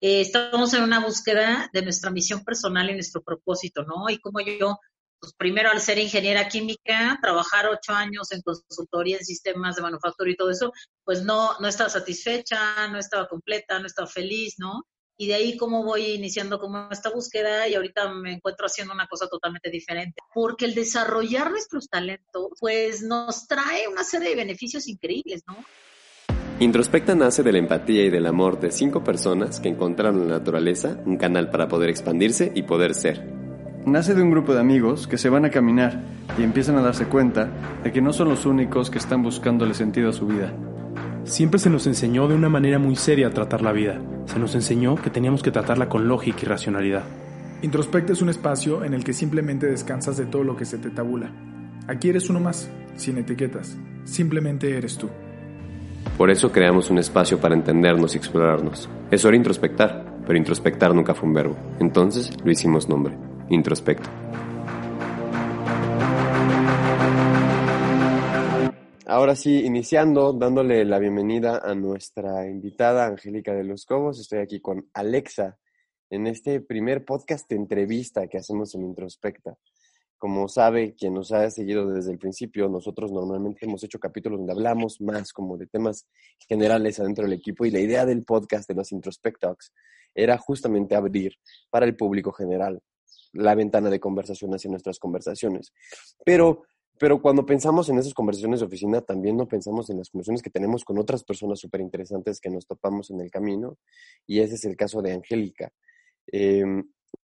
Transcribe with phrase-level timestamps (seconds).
[0.00, 4.08] eh, estamos en una búsqueda de nuestra misión personal y nuestro propósito, ¿no?
[4.08, 4.78] Y como yo,
[5.20, 10.30] pues primero al ser ingeniera química, trabajar ocho años en consultoría en sistemas de manufactura
[10.30, 10.72] y todo eso,
[11.04, 14.86] pues no, no estaba satisfecha, no estaba completa, no estaba feliz, ¿no?
[15.20, 19.06] y de ahí cómo voy iniciando como esta búsqueda y ahorita me encuentro haciendo una
[19.06, 20.22] cosa totalmente diferente.
[20.32, 25.62] Porque el desarrollar nuestros talentos, pues nos trae una serie de beneficios increíbles, ¿no?
[26.60, 30.38] Introspecta nace de la empatía y del amor de cinco personas que encontraron en la
[30.38, 33.28] naturaleza un canal para poder expandirse y poder ser.
[33.86, 36.02] Nace de un grupo de amigos que se van a caminar
[36.38, 37.50] y empiezan a darse cuenta
[37.82, 40.52] de que no son los únicos que están buscándole sentido a su vida
[41.24, 44.00] Siempre se nos enseñó de una manera muy seria a tratar la vida.
[44.24, 47.04] Se nos enseñó que teníamos que tratarla con lógica y racionalidad.
[47.62, 50.90] Introspecta es un espacio en el que simplemente descansas de todo lo que se te
[50.90, 51.30] tabula.
[51.86, 53.76] Aquí eres uno más, sin etiquetas.
[54.04, 55.08] Simplemente eres tú.
[56.16, 58.88] Por eso creamos un espacio para entendernos y explorarnos.
[59.10, 61.56] Es hora introspectar, pero introspectar nunca fue un verbo.
[61.80, 63.16] Entonces lo hicimos nombre.
[63.48, 64.08] Introspecto.
[69.06, 74.20] Ahora sí, iniciando, dándole la bienvenida a nuestra invitada Angélica de los Cobos.
[74.20, 75.58] Estoy aquí con Alexa
[76.10, 79.56] en este primer podcast de entrevista que hacemos en Introspecta.
[80.20, 84.52] Como sabe quien nos ha seguido desde el principio, nosotros normalmente hemos hecho capítulos donde
[84.52, 86.06] hablamos más como de temas
[86.46, 89.72] generales adentro del equipo y la idea del podcast de los Introspectalks
[90.14, 91.32] era justamente abrir
[91.70, 92.82] para el público general
[93.32, 95.72] la ventana de conversación hacia nuestras conversaciones.
[96.22, 96.64] Pero
[96.98, 100.50] pero cuando pensamos en esas conversaciones de oficina, también no pensamos en las conversaciones que
[100.50, 103.78] tenemos con otras personas súper interesantes que nos topamos en el camino.
[104.26, 105.72] Y ese es el caso de Angélica.
[106.26, 106.84] Em,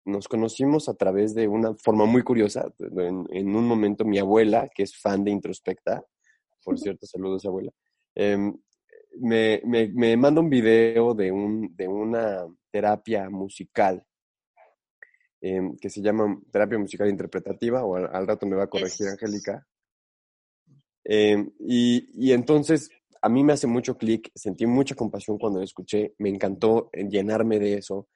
[0.05, 2.73] nos conocimos a través de una forma muy curiosa.
[2.79, 6.05] En, un momento mi abuela, que es fan de Introspecta,
[6.65, 7.71] por cierto, saludos abuela,
[8.15, 8.57] em,
[9.21, 14.05] me, me, me, manda un video de, un, de una terapia musical
[15.47, 19.67] Em, que se llama terapia musical interpretativa, o al, rato me va a corregir Angélica.
[21.05, 22.89] Em, y, y, entonces
[23.21, 27.59] a mí me hace mucho clic, sentí mucha compasión cuando lo escuché, me encantó llenarme
[27.59, 28.09] de eso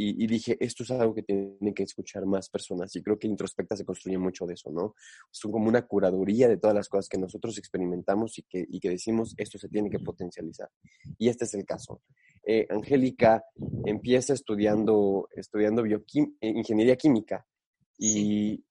[0.00, 3.74] y, dije, esto es algo que tienen que escuchar más personas y creo que Introspecta
[3.74, 4.94] se construye mucho de eso, ¿no?
[5.32, 8.90] Es como una curaduría de todas las cosas que nosotros experimentamos y que, y que
[8.90, 10.70] decimos, esto se tiene que potencializar.
[11.18, 12.00] Y este es el caso.
[12.44, 13.42] Eh, Angélica
[13.84, 15.98] empieza estudiando, estudiando eh,
[16.42, 17.44] ingeniería química
[17.98, 18.64] y,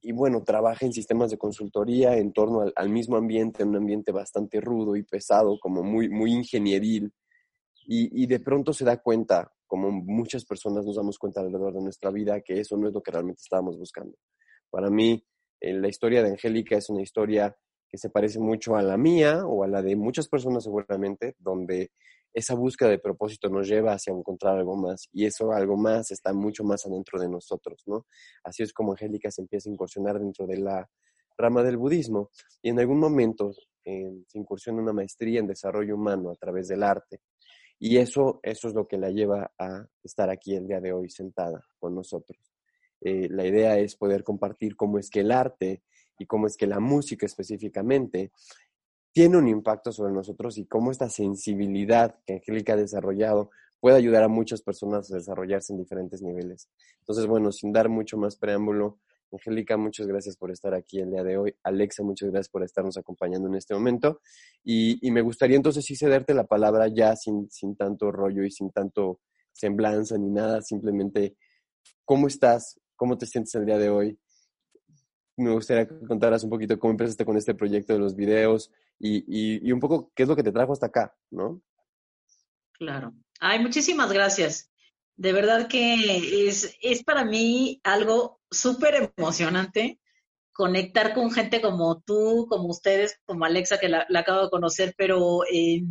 [0.00, 4.10] y bueno, trabaja en sistemas de consultoría en torno al, al, mismo ambiente, un ambiente
[4.10, 7.12] bastante rudo y pesado, como muy, muy ingenieril.
[7.86, 11.80] Y, y, de pronto se da cuenta como muchas personas nos damos cuenta alrededor de
[11.80, 14.18] nuestra vida que eso no es lo que realmente estábamos buscando.
[14.68, 15.24] Para mí,
[15.58, 17.56] eh, la historia de Angélica es una historia
[17.88, 21.90] que se parece mucho a la mía o a la de muchas personas seguramente, donde
[22.34, 26.34] esa búsqueda de propósito nos lleva hacia encontrar algo más y eso algo más está
[26.34, 28.04] mucho más adentro de nosotros, ¿no?
[28.44, 30.86] Así es como Angélica se empieza a incursionar dentro de la
[31.38, 32.28] rama del budismo
[32.60, 33.54] y en algún momento
[33.86, 37.22] eh, se incursiona una maestría en desarrollo humano a través del arte
[37.84, 41.10] y eso, eso es lo que la lleva a estar aquí el día de hoy
[41.10, 42.38] sentada con nosotros.
[43.00, 45.82] Eh, la idea es poder compartir cómo es que el arte
[46.16, 48.30] y cómo es que la música específicamente
[49.10, 53.50] tiene un impacto sobre nosotros y cómo esta sensibilidad que Angélica ha desarrollado
[53.80, 56.68] puede ayudar a muchas personas a desarrollarse en diferentes niveles.
[57.00, 59.00] Entonces, bueno, sin dar mucho más preámbulo,
[59.36, 61.54] Angélica, muchas gracias por estar aquí el día de hoy.
[61.62, 64.20] Alexa, muchas gracias por estarnos acompañando en este momento.
[64.64, 68.70] Y, me gustaría entonces sí cederte la palabra ya sin, sin tanto rollo y sin
[68.70, 69.20] tanto
[69.52, 71.36] semblanza ni nada, simplemente
[72.04, 74.18] cómo estás, cómo te sientes el día de hoy.
[75.36, 79.24] Me gustaría que contaras un poquito cómo empezaste con este proyecto de los videos y,
[79.66, 81.62] y un poco qué es lo que te trajo hasta acá, ¿no?
[82.72, 83.14] Claro.
[83.40, 84.70] Ay, muchísimas gracias.
[85.16, 89.98] De verdad que es, es para mí algo súper emocionante
[90.52, 95.44] conectar con gente como tú, como ustedes, como Alexa, que la, acabo de conocer, pero
[95.50, 95.82] eh,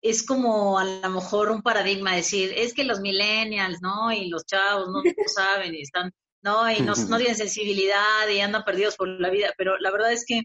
[0.00, 4.12] es como a lo mejor un paradigma decir, es que los millennials, ¿no?
[4.12, 5.02] Y los chavos no,
[5.34, 6.12] saben y están,
[6.42, 6.70] ¿no?
[6.70, 10.24] Y no, no tienen sensibilidad y andan perdidos por la vida, pero la verdad es
[10.26, 10.44] que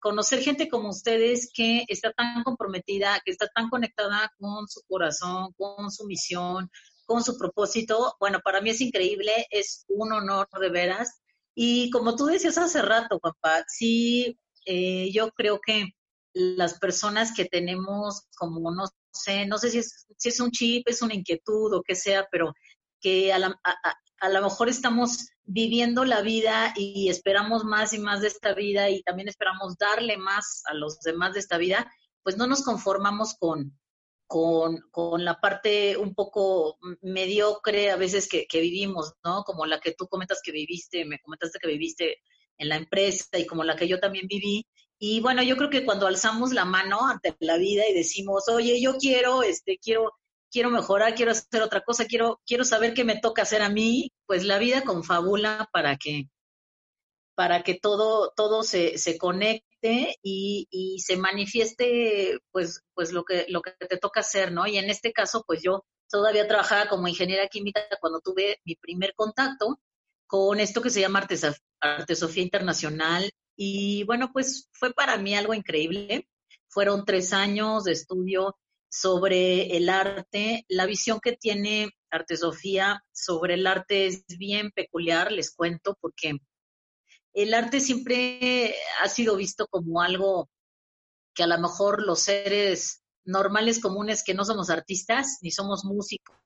[0.00, 5.52] conocer gente como ustedes que está tan comprometida, que está tan conectada con su corazón,
[5.56, 6.68] con su misión,
[7.06, 11.20] con su propósito, bueno, para mí es increíble, es un honor de veras.
[11.54, 15.88] Y como tú decías hace rato, papá, sí, eh, yo creo que
[16.32, 20.88] las personas que tenemos como, no sé, no sé si es, si es un chip,
[20.88, 22.54] es una inquietud o qué sea, pero
[23.00, 23.38] que a,
[24.20, 28.88] a lo mejor estamos viviendo la vida y esperamos más y más de esta vida
[28.88, 33.34] y también esperamos darle más a los demás de esta vida, pues no nos conformamos
[33.34, 33.76] con,
[34.32, 39.44] con, con, la parte un poco mediocre a veces que, vivimos, ¿no?
[39.44, 42.22] Como la que tú comentas que viviste, me comentaste que viviste
[42.56, 44.66] en la empresa y como la que yo también viví.
[44.98, 48.80] Y bueno, yo creo que cuando alzamos la mano ante la vida y decimos, oye,
[48.80, 50.14] yo quiero, este, quiero,
[50.50, 54.12] quiero mejorar, quiero hacer otra cosa, quiero, quiero saber qué me toca hacer a mí,
[54.24, 56.30] pues la vida confabula para que,
[57.34, 63.62] para que todo, todo se, se conecte y, se manifieste pues, pues lo, que, lo
[63.62, 64.66] que te toca hacer, ¿no?
[64.66, 69.14] Y en este caso, pues yo todavía trabajaba como ingeniera química cuando tuve mi primer
[69.14, 69.80] contacto
[70.26, 71.26] con esto que se llama
[71.80, 73.30] Artesofía Internacional.
[73.56, 76.28] Y bueno, pues fue para mí algo increíble.
[76.68, 78.56] Fueron tres años de estudio
[78.90, 80.64] sobre el arte.
[80.68, 86.38] La visión que tiene Artesofía sobre el arte es bien peculiar, les cuento, porque
[87.34, 90.50] el arte siempre ha sido visto como algo
[91.34, 96.36] que a lo mejor los seres normales comunes que no somos artistas, ni somos músicos,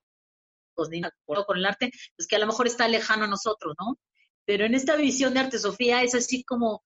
[0.91, 3.99] ni nada con el arte, pues que a lo mejor está lejano a nosotros, ¿no?
[4.45, 6.85] Pero en esta visión de arte, Sofía, es así como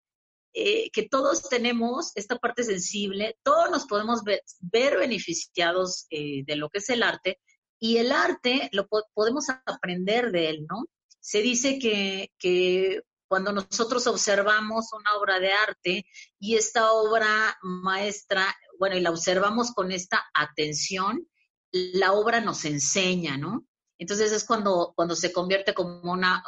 [0.54, 6.70] eh, que todos tenemos esta parte sensible, todos nos podemos ver, beneficiados eh, de lo
[6.70, 7.38] que es el arte,
[7.78, 10.86] y el arte lo podemos aprender de él, ¿no?
[11.18, 16.04] Se dice que cuando nosotros observamos una obra de arte
[16.40, 18.44] y esta obra maestra,
[18.76, 21.28] bueno, y la observamos con esta atención,
[21.70, 23.64] la obra nos enseña, ¿no?
[23.98, 26.42] Entonces es cuando, cuando se convierte como una,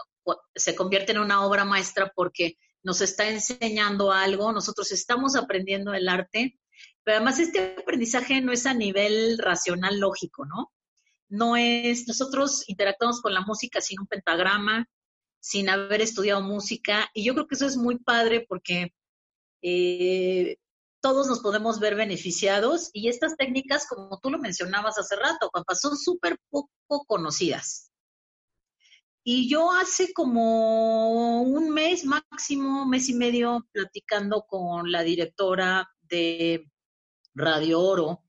[0.56, 6.08] se convierte en una obra maestra porque nos está enseñando algo, nosotros estamos aprendiendo el
[6.08, 6.58] arte,
[7.05, 10.73] pero además este aprendizaje no es a nivel racional lógico, ¿no?
[11.29, 14.88] No es, nosotros interactuamos con la música sin un pentagrama,
[15.43, 17.11] sin haber estudiado música.
[17.12, 18.94] Y yo creo que eso es muy padre porque
[19.61, 20.56] eh,
[21.00, 25.75] todos nos podemos ver beneficiados y estas técnicas, como tú lo mencionabas hace rato, papá,
[25.75, 27.91] son súper poco conocidas.
[29.25, 36.69] Y yo hace como un mes máximo, mes y medio, platicando con la directora de
[37.35, 38.25] Radio Oro,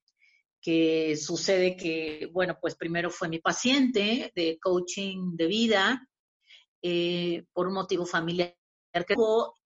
[0.62, 6.08] que sucede que, bueno, pues primero fue mi paciente de coaching de vida,
[6.84, 8.54] eh, por un motivo familiar.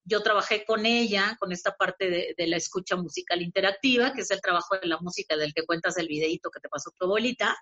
[0.06, 4.40] Yo trabajé con ella, con esta parte de, la escucha musical interactiva, que es el
[4.40, 7.58] trabajo de la música del que cuentas el videíto que te pasó tu abuelita.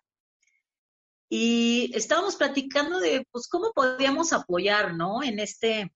[1.29, 5.23] Y estábamos platicando de pues cómo podíamos apoyar, ¿no?
[5.23, 5.91] En este,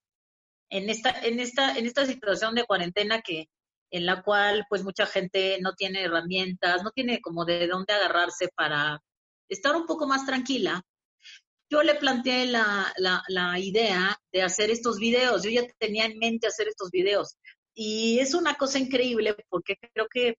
[0.70, 3.50] en esta, en esta, en esta situación de cuarentena que,
[3.92, 8.50] en la cual pues mucha gente no tiene herramientas, no tiene como de dónde agarrarse
[8.56, 9.04] para
[9.50, 10.84] estar un poco más tranquila
[11.69, 15.44] yo le planteé la, la, idea de hacer estos videos.
[15.44, 17.38] Yo ya tenía en mente hacer estos videos.
[17.75, 20.36] Y es una cosa increíble porque creo que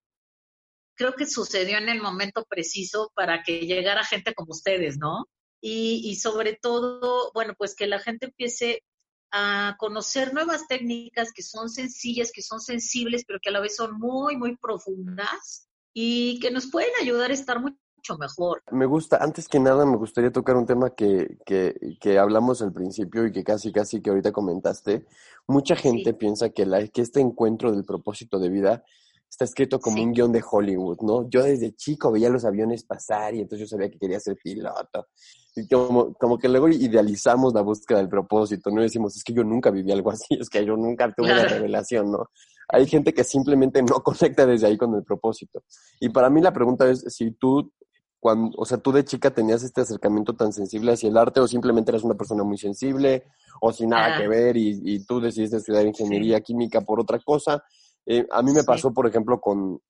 [0.94, 5.26] creo que sucedió en el momento preciso para que llegara gente como ustedes, ¿no?
[5.62, 8.82] Y, y sobre todo, bueno, pues que la gente empiece
[9.30, 13.76] a conocer nuevas técnicas que son sencillas, que son sensibles, pero que a la vez
[13.76, 17.60] son muy, muy profundas y que nos pueden ayudar a estar
[18.08, 18.62] muy mejor.
[18.70, 22.73] Me gusta, antes que nada me gustaría tocar un tema que, que, que hablamos al
[22.73, 25.06] principio y que casi, casi que ahorita comentaste.
[25.47, 28.85] Mucha gente piensa que, la, que este encuentro del propósito de vida
[29.31, 31.29] está escrito como un guion de Hollywood, ¿no?
[31.31, 35.06] Yo desde chico veía los aviones pasar y entonces yo sabía que quería ser piloto.
[35.55, 38.83] Y como, como que luego idealizamos la búsqueda del propósito, ¿no?
[38.83, 42.11] decimos, es que yo nunca viví algo así, es que yo nunca tuve la revelación,
[42.11, 42.28] ¿no?
[42.69, 45.62] Hay gente que simplemente no conecta desde ahí con el propósito.
[46.00, 47.73] Y para mí la pregunta es si tú
[48.20, 51.48] cuando, o sea, tú de chica tenías este acercamiento tan sensible hacia el arte o
[51.48, 53.24] simplemente eras una persona muy sensible
[53.62, 57.64] o sin nada que ver y, tú decidiste estudiar ingeniería química por otra cosa.
[58.04, 59.80] Eh, a mí me pasó, por ejemplo, con,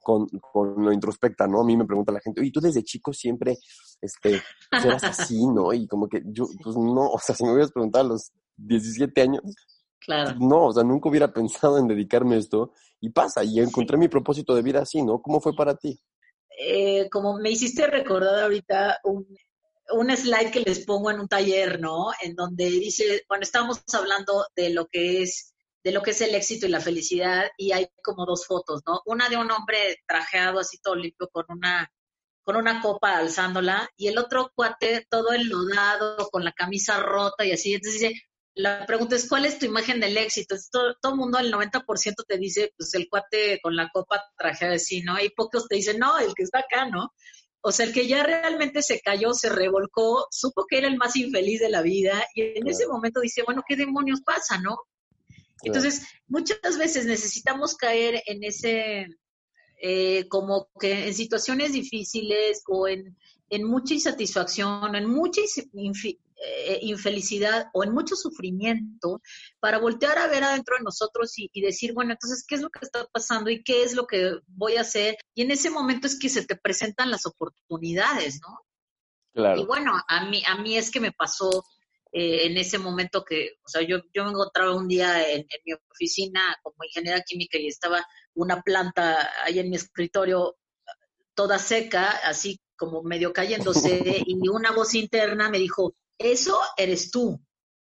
[0.00, 1.60] con, con, lo introspecta, ¿no?
[1.60, 3.58] A mí me pregunta la gente, y tú desde chico siempre,
[4.00, 4.40] este,
[4.70, 5.72] pues, eras así, ¿no?
[5.72, 9.20] Y como que yo, pues no, o sea, si me hubieras preguntado a los 17
[9.20, 9.42] años,
[9.98, 10.34] claro.
[10.40, 14.08] no, o sea, nunca hubiera pensado en dedicarme a esto y pasa, y encontré mi
[14.08, 15.20] propósito de vida así, ¿no?
[15.20, 16.00] ¿Cómo fue para ti?
[16.62, 19.26] Eh, como me hiciste recordar ahorita un,
[19.92, 22.10] un slide que les pongo en un taller, ¿no?
[22.20, 26.34] En donde dice, bueno, estamos hablando de lo que es de lo que es el
[26.34, 29.00] éxito y la felicidad y hay como dos fotos, ¿no?
[29.06, 31.90] Una de un hombre trajeado así todo limpio con una
[32.42, 37.52] con una copa alzándola y el otro cuate todo enlodado con la camisa rota y
[37.52, 37.74] así.
[37.74, 38.22] Entonces dice,
[38.62, 40.54] la pregunta es, ¿cuál es tu imagen del éxito?
[40.70, 44.74] todo, todo el mundo, el 90% te dice, pues el cuate con la copa trajeada
[44.74, 45.20] así, ¿no?
[45.20, 47.12] Y pocos te dicen, no, el que está acá, ¿no?
[47.62, 51.16] O sea, el que ya realmente se cayó, se revolcó, supo que era el más
[51.16, 54.78] infeliz de la vida y en ese momento dice, bueno, ¿qué demonios pasa, no?
[55.62, 59.08] Entonces, muchas veces necesitamos caer en ese,
[59.82, 63.16] eh, como que en situaciones difíciles o en,
[63.50, 65.42] en mucha insatisfacción, en mucha
[66.42, 69.20] eh, infelicidad o en mucho sufrimiento,
[69.60, 72.80] para voltear a ver adentro de nosotros y, decir, bueno, entonces, ¿qué es lo que
[72.82, 75.16] está pasando y qué es lo que voy a hacer?
[75.34, 78.58] Y en ese momento es que se te presentan las oportunidades, ¿no?
[79.34, 79.60] Claro.
[79.60, 81.64] Y bueno, a mí, a mí es que me pasó
[82.12, 85.74] eh, en ese momento que, o sea, yo, yo me encontraba un día en, mi
[85.90, 88.04] oficina como ingeniera química y estaba
[88.34, 90.56] una planta ahí en mi escritorio
[91.34, 97.40] toda seca, así como medio cayéndose, y una voz interna me dijo, eso eres tú.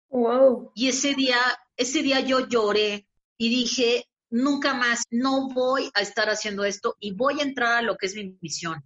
[0.09, 0.71] Wow.
[0.75, 1.39] Y ese día,
[1.75, 7.13] ese día yo lloré y dije, nunca más, no voy a estar haciendo esto y
[7.13, 8.81] voy a entrar a lo que es mi misión.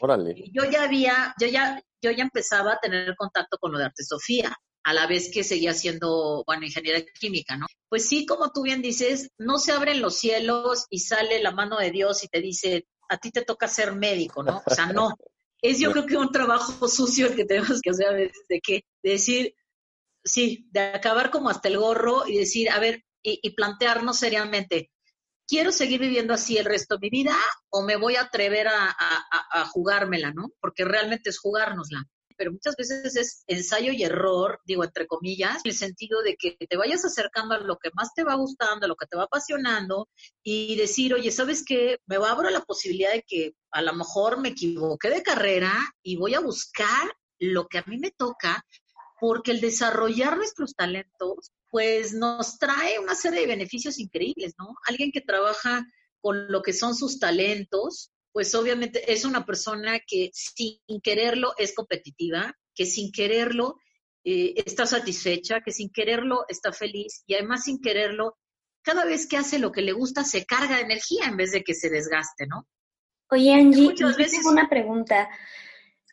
[0.00, 0.50] Órale.
[0.52, 4.04] Yo ya había, yo ya, yo ya empezaba a tener contacto con lo de Arte
[4.04, 7.66] Sofía, a la vez que seguía siendo, bueno, ingeniería química, ¿no?
[7.88, 11.78] Pues sí, como tú bien dices, no se abren los cielos y sale la mano
[11.78, 14.62] de Dios y te dice, a ti te toca ser médico, ¿no?
[14.64, 15.14] O sea, no
[15.64, 18.60] es yo creo que un trabajo sucio el que tenemos que hacer a veces, de
[18.60, 19.54] que decir,
[20.22, 24.90] sí, de acabar como hasta el gorro y decir, a ver, y, plantearnos seriamente,
[25.48, 27.34] ¿quiero seguir viviendo así el resto de mi vida
[27.70, 30.50] o me voy a atrever a, a jugármela, ¿no?
[30.60, 35.70] Porque realmente es jugárnosla pero muchas veces es ensayo y error, digo entre comillas, en
[35.70, 38.88] el sentido de que te vayas acercando a lo que más te va gustando, a
[38.88, 40.08] lo que te va apasionando
[40.42, 41.98] y decir, oye, ¿sabes qué?
[42.06, 46.34] Me abro la posibilidad de que a lo mejor me equivoqué de carrera y voy
[46.34, 48.64] a buscar lo que a mí me toca,
[49.20, 54.74] porque el desarrollar nuestros talentos, pues nos trae una serie de beneficios increíbles, ¿no?
[54.86, 55.84] Alguien que trabaja
[56.20, 61.72] con lo que son sus talentos, pues obviamente es una persona que sin quererlo es
[61.72, 63.76] competitiva, que sin quererlo
[64.24, 68.36] eh, está satisfecha, que sin quererlo está feliz y además sin quererlo,
[68.82, 71.62] cada vez que hace lo que le gusta se carga de energía en vez de
[71.62, 72.66] que se desgaste, ¿no?
[73.30, 74.38] Oye, Angie, Muchas veces...
[74.38, 75.30] tengo una pregunta.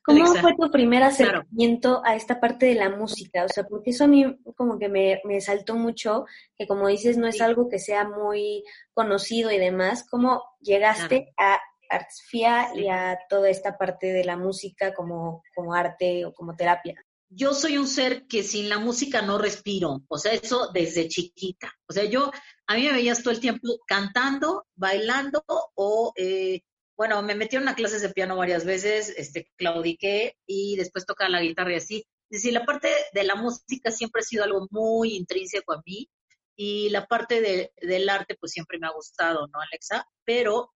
[0.04, 3.46] ¿Cómo fue tu primer acercamiento a esta parte de la música?
[3.46, 4.26] O sea, porque eso a mí
[4.56, 6.26] como que me, me saltó mucho,
[6.56, 8.64] que como dices, no es algo que sea muy
[8.94, 10.06] conocido y demás.
[10.08, 11.60] ¿Cómo llegaste a
[11.92, 16.96] artesfía y a toda esta parte de la música como, como arte o como terapia?
[17.30, 21.72] Yo soy un ser que sin la música no respiro, o sea, eso desde chiquita.
[21.88, 22.30] O sea, yo,
[22.68, 26.62] a mí me veías todo el tiempo cantando, bailando o, eh,
[26.98, 31.30] bueno, me metí en una clases de piano varias veces, este, claudiqué y después tocaba
[31.30, 32.06] la guitarra y así.
[32.30, 36.10] Es decir, la parte de la música siempre ha sido algo muy intrínseco a mí
[36.56, 40.06] y la parte de, del arte pues siempre me ha gustado, ¿no, Alexa?
[40.26, 40.72] Pero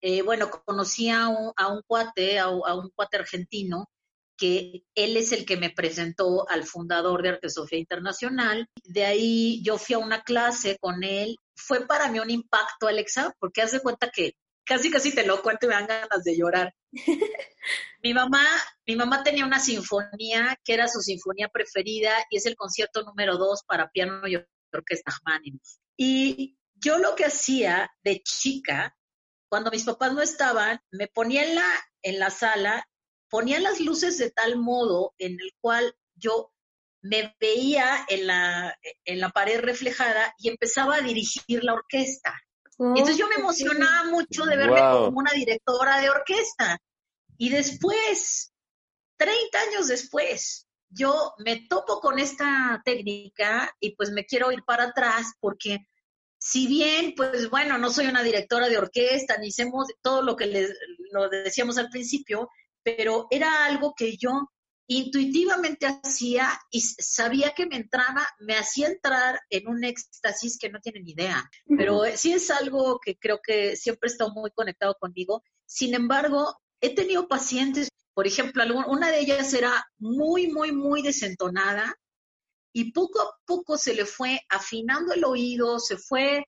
[0.00, 3.90] eh, bueno, conocí a un, a un cuate, a, un cuate argentino,
[4.36, 8.68] que él es el que me presentó al fundador de Artesofía Internacional.
[8.84, 11.36] De ahí yo fui a una clase con él.
[11.54, 14.32] Fue para mí un impacto, Alexa, porque haz de cuenta que
[14.64, 16.74] casi casi te lo cuento y me dan ganas de llorar.
[18.02, 18.42] mi mamá,
[18.86, 23.36] mi mamá tenía una sinfonía que era su sinfonía preferida y es el concierto número
[23.36, 24.36] dos para piano y
[24.72, 25.76] orquesta Rachmaninoff.
[25.96, 28.96] Y yo lo que hacía de chica
[29.50, 31.68] cuando mis papás no estaban, me ponía en la,
[32.02, 32.88] en la sala,
[33.28, 36.52] ponía las luces de tal modo en el cual yo
[37.02, 42.34] me veía en la, en la pared reflejada y empezaba a dirigir la orquesta.
[42.78, 46.78] Entonces yo me oh, emocionaba mucho de verme como una directora de orquesta.
[47.36, 48.54] Y después,
[49.18, 54.84] 30 años después, yo me topo con esta técnica y pues me quiero ir para
[54.84, 55.86] atrás porque
[56.40, 60.46] si bien, pues bueno, no soy una directora de orquesta, ni hacemos todo lo que
[60.46, 60.72] les,
[61.12, 62.48] lo decíamos al principio,
[62.82, 64.50] pero era algo que yo
[64.86, 70.80] intuitivamente hacía y sabía que me entraba, me hacía entrar en un éxtasis que no
[70.80, 71.48] tienen idea.
[71.76, 75.44] Pero sí es algo que creo que siempre está muy conectado conmigo.
[75.66, 81.94] Sin embargo, he tenido pacientes, por ejemplo, una de ellas era muy, muy, muy desentonada,
[82.72, 86.44] y poco a poco se le fue afinando el oído, se fue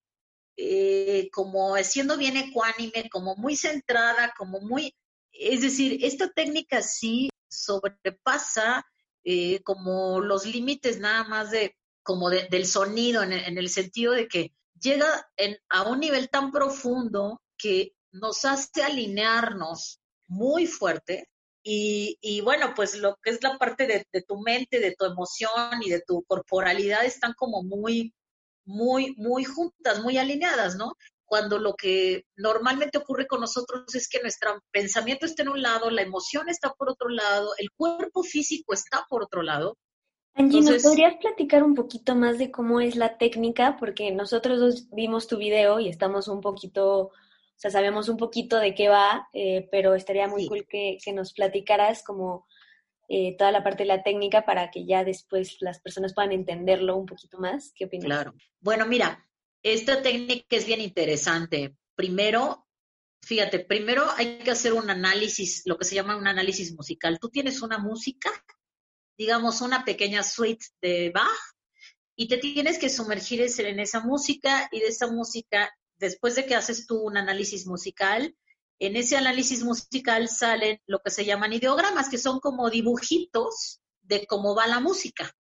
[0.57, 4.95] eh, como haciendo bien ecuánime, como muy centrada, como muy,
[5.33, 8.85] es decir, esta técnica sí sobrepasa
[9.25, 14.27] eh, como los límites nada más de como del sonido en, en, el sentido de
[14.27, 21.29] que llega en, a un nivel tan profundo que nos hace alinearnos muy fuerte
[21.65, 25.91] y, bueno, pues lo que es la parte de, tu mente, de tu emoción y
[25.91, 28.15] de tu corporalidad están como muy,
[28.65, 30.95] muy, muy juntas, muy alineadas, ¿no?
[31.25, 35.91] Cuando lo que normalmente ocurre con nosotros es que nuestro pensamiento está en un lado,
[35.91, 39.79] la emoción está por otro lado, el cuerpo físico está por otro lado.
[40.35, 43.77] Angie, ¿nos podrías platicar un poquito más de cómo es la técnica?
[43.79, 47.13] Porque nosotros dos vimos tu video y estamos un poquito
[47.63, 52.03] sea, sabemos un poquito de qué va, eh, pero estaría muy cool que, nos platicaras
[52.03, 52.47] como
[53.09, 56.97] eh, toda la parte de la técnica para que ya después las personas puedan entenderlo
[56.97, 57.73] un poquito más.
[57.77, 58.07] ¿Qué opinas?
[58.07, 58.35] Claro.
[58.59, 59.25] Bueno, mira,
[59.63, 61.77] esta técnica es bien interesante.
[61.95, 62.67] Primero,
[63.23, 67.21] fíjate, primero hay que hacer un análisis, lo que se llama un análisis musical.
[67.21, 68.31] Tú tienes una música,
[69.17, 71.29] digamos una pequeña suite de Bach,
[72.17, 76.57] y te tienes que sumergir en esa música y de esa música, después de que
[76.57, 78.37] haces tú un análisis musical,
[78.81, 84.27] en ese análisis musical salen lo que se llaman ideogramas, que son como dibujitos de
[84.27, 85.33] cómo va la música,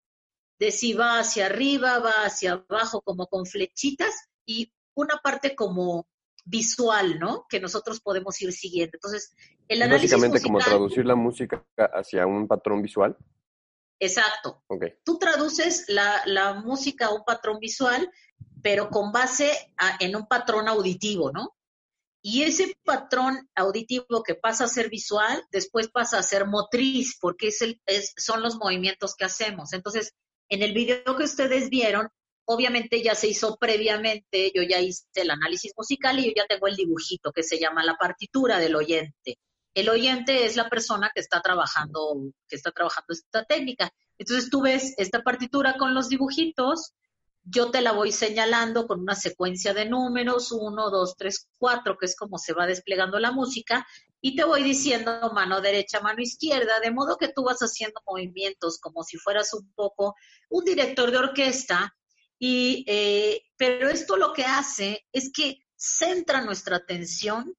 [0.61, 6.07] de si va hacia arriba, va hacia abajo, como con flechitas, y una parte como
[6.45, 7.45] visual, ¿no?
[7.49, 8.97] Que nosotros podemos ir siguiendo.
[8.97, 9.35] Entonces,
[9.67, 13.17] el análisis Básicamente como traducir la música hacia un patrón visual.
[13.99, 14.65] Exacto.
[15.05, 18.11] Tú traduces la, música a un patrón visual,
[18.63, 21.55] pero con base en un patrón auditivo, ¿no?
[22.25, 27.49] Y ese patrón auditivo que pasa a ser visual, después pasa a ser motriz, porque
[27.49, 29.73] es el, es, son los movimientos que hacemos.
[29.73, 30.15] Entonces,
[30.49, 32.09] en el video que ustedes vieron,
[32.45, 36.69] obviamente ya se hizo previamente, yo ya hice el análisis musical y yo ya tengo
[36.69, 39.39] el dibujito que se llama la partitura del oyente.
[39.75, 43.91] El oyente es la persona que está trabajando, que está trabajando esta técnica.
[44.19, 46.93] Entonces tú ves esta partitura con los dibujitos,
[47.45, 52.07] yo te la voy señalando con una secuencia de números, uno, dos, tres, cuatro, que
[52.07, 53.87] es como se va desplegando la música,
[54.21, 58.79] y te voy diciendo mano derecha, mano izquierda, de modo que tú vas haciendo movimientos
[58.79, 60.15] como si fueras un poco
[60.49, 61.93] un director de orquesta,
[62.39, 67.57] y, eh, pero esto lo que hace es que centra nuestra atención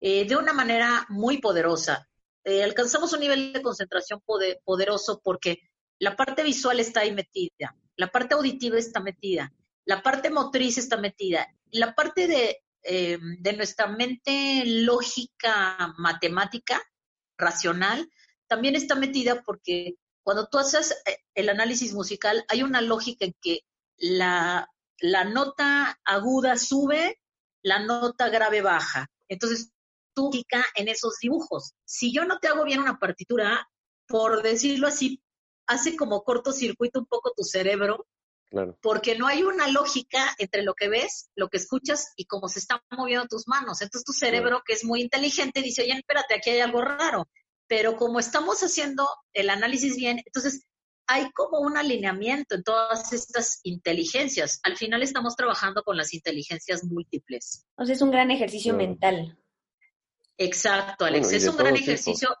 [0.00, 2.08] eh, de una manera muy poderosa.
[2.44, 4.22] Eh, alcanzamos un nivel de concentración
[4.64, 5.60] poderoso porque
[5.98, 9.52] la parte visual está ahí metida, la parte auditiva está metida,
[9.84, 16.82] la parte motriz está metida, la parte de, de nuestra mente lógica, matemática,
[17.36, 18.08] racional,
[18.46, 20.94] también está metida porque cuando tú haces
[21.34, 23.60] el análisis musical, hay una lógica en que
[23.96, 24.68] la,
[25.26, 27.20] nota aguda sube,
[27.62, 29.06] la nota grave baja.
[29.28, 29.70] Entonces,
[30.14, 30.30] tú
[30.76, 31.74] en esos dibujos.
[31.84, 33.68] Si yo no te hago bien una partitura,
[34.06, 35.20] por decirlo así,
[35.66, 38.06] hace como cortocircuito un poco tu cerebro,
[38.80, 42.60] porque no hay una lógica entre lo que ves, lo que escuchas y cómo se
[42.60, 43.82] están moviendo tus manos.
[43.82, 47.28] Entonces tu cerebro, que es muy inteligente, dice, oye, espérate, aquí hay algo raro.
[47.66, 50.66] Pero como estamos haciendo el análisis bien, entonces
[51.06, 54.60] hay como un alineamiento en todas estas inteligencias.
[54.62, 57.66] Al final estamos trabajando con las inteligencias múltiples.
[57.76, 59.38] O sea, es un gran ejercicio mental.
[60.38, 62.36] Exacto, Alex, es un gran ejercicio.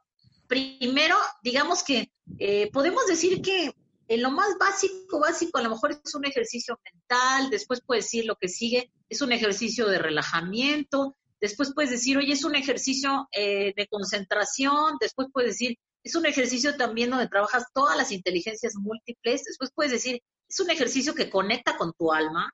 [0.46, 3.72] Primero, digamos que eh, podemos decir que
[4.08, 8.26] en lo más básico, básico, a lo mejor es un ejercicio mental, después puedes decir
[8.26, 13.28] lo que sigue, es un ejercicio de relajamiento, después puedes decir, oye, es un ejercicio
[13.32, 18.74] eh, de concentración, después puedes decir, es un ejercicio también donde trabajas todas las inteligencias
[18.76, 19.44] múltiples.
[19.44, 22.52] Después puedes decir, es un ejercicio que conecta con tu alma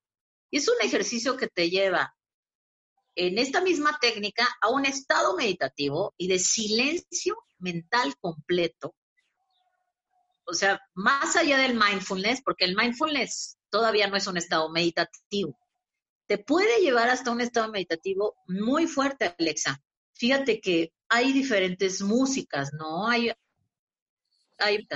[0.51, 2.15] y es un ejercicio que te lleva
[3.17, 8.95] en esta misma técnica a un estado meditativo y de silencio mental completo.
[10.51, 15.57] O sea, más allá del mindfulness, porque el mindfulness todavía no es un estado meditativo.
[16.27, 19.81] Te puede llevar hasta un estado meditativo muy fuerte, Alexa.
[20.15, 23.09] Fíjate que hay diferentes músicas, ¿no?
[23.09, 23.31] Hay,
[24.59, 24.87] hay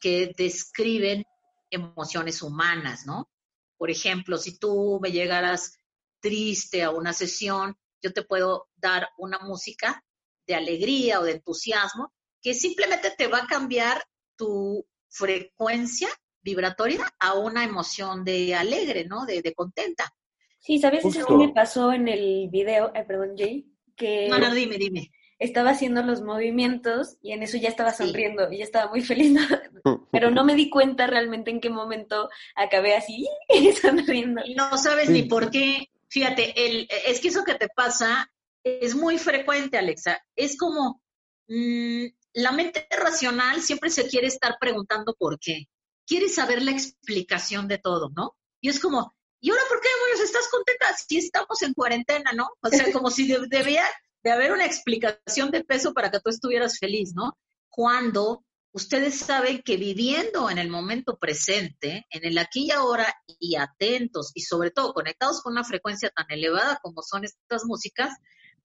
[0.00, 1.24] que describen
[1.70, 3.30] emociones humanas, ¿no?
[3.76, 5.78] Por ejemplo, si tú me llegaras
[6.20, 10.02] triste a una sesión, yo te puedo dar una música
[10.46, 14.02] de alegría o de entusiasmo que simplemente te va a cambiar
[14.38, 16.08] tu frecuencia
[16.40, 19.26] vibratoria a una emoción de alegre, ¿no?
[19.26, 20.10] De, contenta.
[20.58, 21.04] Sí, ¿sabes?
[21.04, 24.28] Eso me pasó en el video, eh, perdón, Jay, que...
[24.28, 28.58] No, no, dime, dime estaba haciendo los movimientos y en eso ya estaba sonriendo y
[28.58, 29.38] ya estaba muy feliz,
[30.12, 33.28] pero no me di cuenta realmente en qué momento acabé así
[33.80, 34.42] sonriendo.
[34.56, 35.90] No sabes ni por qué.
[36.08, 38.32] Fíjate, el, es que eso que te pasa
[38.64, 40.20] es muy frecuente, Alexa.
[40.34, 41.02] Es como
[41.48, 42.06] mm,
[42.38, 45.66] la mente racional siempre se quiere estar preguntando por qué.
[46.06, 48.36] Quiere saber la explicación de todo, ¿no?
[48.60, 52.48] Y es como, ¿y ahora por qué demonios estás contenta si estamos en cuarentena, no?
[52.62, 53.84] O sea, como si debía,
[54.22, 57.36] de haber una explicación de peso para que tú estuvieras feliz, ¿no?
[57.70, 63.56] Cuando ustedes saben que viviendo en el momento presente, en el aquí y ahora, y
[63.56, 68.16] atentos, y sobre todo conectados con una frecuencia tan elevada como son estas músicas,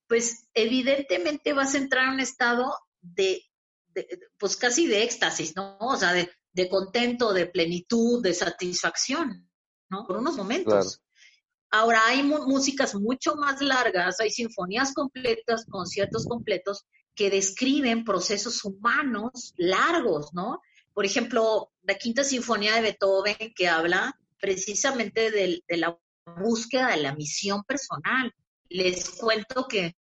[0.07, 3.43] pues evidentemente vas a entrar en un estado de,
[4.37, 5.77] pues casi de éxtasis, ¿no?
[5.79, 9.49] O sea, de, de, contento, de plenitud, de satisfacción,
[9.89, 10.05] ¿no?
[10.05, 11.01] Por unos momentos.
[11.71, 19.53] Ahora hay músicas mucho más largas, hay sinfonías completas, conciertos completos que describen procesos humanos
[19.57, 20.61] largos, ¿no?
[20.93, 25.97] Por ejemplo, la Quinta Sinfonía de Beethoven que habla precisamente de, de la
[26.37, 28.31] búsqueda de la misión personal.
[28.69, 29.95] Les cuento que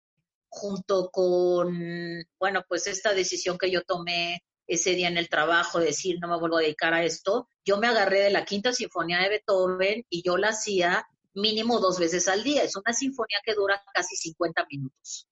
[0.50, 5.86] junto con, bueno, pues esta decisión que yo tomé ese día en el trabajo, de
[5.86, 9.18] decir, no me vuelvo a dedicar a esto, yo me agarré de la quinta sinfonía
[9.20, 12.62] de Beethoven y yo la hacía mínimo dos veces al día.
[12.62, 15.28] Es una sinfonía que dura casi 50 minutos.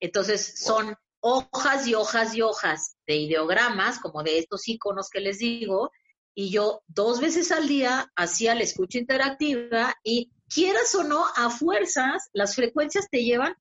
[0.00, 5.38] Entonces, son hojas y hojas y hojas de ideogramas, como de estos iconos que les
[5.38, 5.90] digo,
[6.34, 11.50] y yo dos veces al día hacía la escucha interactiva y quieras o no, a
[11.50, 13.54] fuerzas, las frecuencias te llevan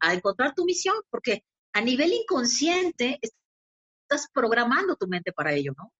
[0.00, 5.92] a, encontrar tu misión, porque a nivel inconsciente estás programando tu mente para ello, ¿no?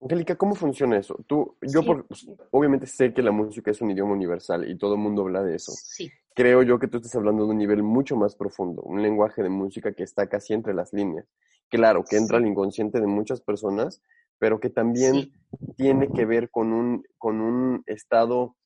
[0.00, 1.16] Angélica, ¿cómo funciona eso?
[1.26, 5.00] Tú, yo pues, obviamente sé que la música es un idioma universal y todo el
[5.00, 5.72] mundo habla de eso.
[5.72, 6.10] Sí.
[6.34, 9.48] Creo yo que tú estás hablando de un nivel mucho más profundo, un lenguaje de
[9.48, 11.26] música que está casi entre las líneas.
[11.70, 14.02] Claro, que entra al inconsciente de muchas personas,
[14.38, 15.32] pero que también
[15.76, 18.56] tiene que ver con un, con un estado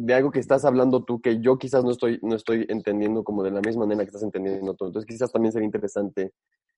[0.00, 3.42] de algo que estás hablando tú que yo quizás no estoy, no estoy entendiendo como
[3.42, 4.86] de la misma manera que estás entendiendo tú.
[4.86, 6.32] Entonces quizás también sería interesante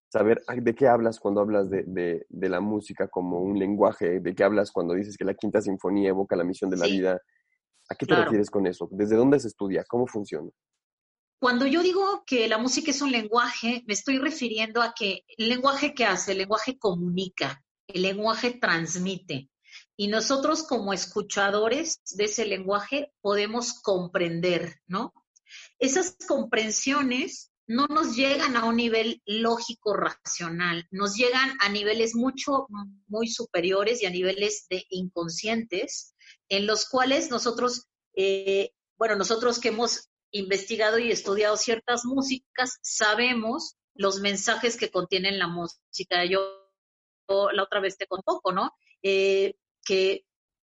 [0.09, 4.45] saber de qué hablas cuando hablas de, de, la música como un lenguaje, de qué
[4.45, 7.21] hablas cuando dices que la quinta sinfonía evoca la misión de la vida.
[7.89, 8.89] ¿A qué te refieres con eso?
[8.91, 9.85] ¿Desde dónde se estudia?
[9.89, 10.51] ¿Cómo funciona?
[11.41, 15.49] Cuando yo digo que la música es un lenguaje, me estoy refiriendo a que el
[15.49, 19.51] lenguaje que hace, el lenguaje comunica, el lenguaje transmite.
[19.97, 25.13] Y nosotros como escuchadores de ese lenguaje podemos comprender, ¿no?
[25.79, 32.67] Esas comprensiones no nos llegan a un nivel lógico racional, nos llegan a niveles mucho,
[33.07, 36.15] muy superiores y a niveles de inconscientes,
[36.49, 43.77] en los cuales nosotros, eh, bueno, nosotros que hemos investigado y estudiado ciertas músicas, sabemos
[43.95, 46.25] los mensajes que contienen la música.
[46.25, 46.41] Yo
[47.29, 48.73] la otra vez te conté, ¿no?
[49.03, 49.55] Eh,
[49.85, 50.25] que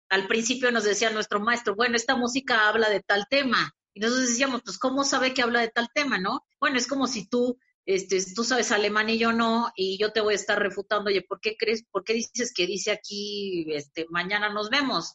[0.09, 3.75] al principio nos decía nuestro maestro, bueno, esta música habla de tal tema.
[3.95, 6.47] Y nosotros decíamos, pues, ¿cómo sabe que habla de tal tema, no?
[6.61, 10.21] Bueno, es como si tú, este, tú sabes alemán y yo no, y yo te
[10.21, 14.07] voy a estar refutando, oye, ¿por qué crees, por qué dices que dice aquí, este,
[14.11, 15.15] mañana nos vemos?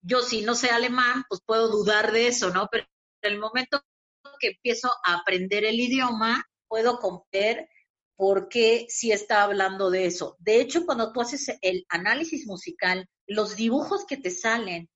[0.00, 2.68] Yo, si no sé alemán, pues puedo dudar de eso, ¿no?
[2.70, 2.86] Pero
[3.22, 3.80] en el momento
[4.40, 7.68] que empiezo a aprender el idioma, puedo comprender
[8.22, 10.36] por qué sí está hablando de eso.
[10.38, 14.88] De hecho, cuando tú haces el análisis musical, los dibujos que te salen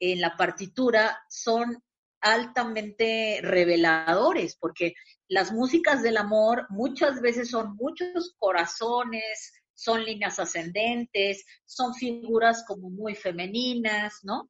[0.00, 1.84] en la partitura son
[2.22, 4.94] altamente reveladores, porque
[5.28, 12.88] las músicas del amor muchas veces son muchos corazones, son líneas ascendentes, son figuras como
[12.88, 14.48] muy femeninas, ¿no?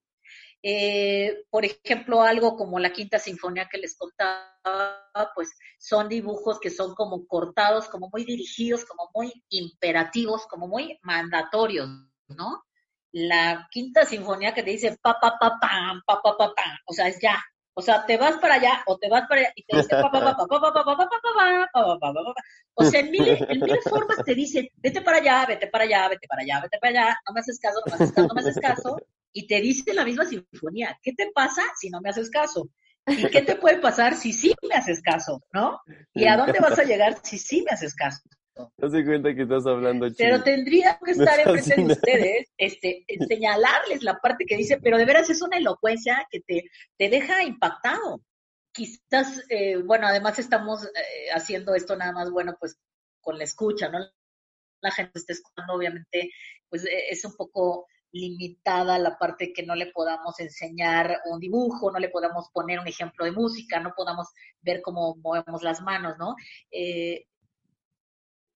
[0.66, 6.70] Eh, por ejemplo, algo como la quinta sinfonía que les contaba, pues son dibujos que
[6.70, 11.86] son como cortados, como muy dirigidos, como muy imperativos, como muy mandatorios,
[12.28, 12.64] ¿no?
[13.12, 16.94] La quinta sinfonía que te dice pa pa pa pam, pa pa pa pam, o
[16.94, 17.38] sea, es ya.
[17.74, 20.10] O sea, te vas para allá o te vas para allá y te dice pa
[20.10, 22.34] pa pa pa pa pa pa pa pa pa pa
[22.76, 26.08] O sea, en mil, en mil formas te dice, vete para allá, vete para allá,
[26.08, 28.34] vete para allá, vete para allá, no me haces caso, no me haces caso, no
[28.34, 28.96] me haces caso
[29.34, 32.70] y te dice la misma sinfonía, ¿qué te pasa si no me haces caso?
[33.06, 35.42] ¿Y qué te puede pasar si sí me haces caso?
[35.52, 35.80] ¿No?
[36.14, 38.22] ¿Y a dónde vas a llegar si sí me haces caso?
[38.78, 40.16] No se cuenta que estás hablando chino.
[40.18, 45.04] Pero tendría que estar enfrente de ustedes, este, señalarles la parte que dice, pero de
[45.04, 48.22] veras es una elocuencia que te, te deja impactado.
[48.72, 52.78] Quizás, eh, bueno, además estamos eh, haciendo esto nada más, bueno, pues
[53.20, 53.98] con la escucha, ¿no?
[54.80, 56.30] La gente está escuchando, obviamente,
[56.68, 61.90] pues eh, es un poco limitada la parte que no le podamos enseñar un dibujo,
[61.90, 64.28] no le podamos poner un ejemplo de música, no podamos
[64.62, 66.36] ver cómo movemos las manos, ¿no?
[66.70, 67.26] Eh,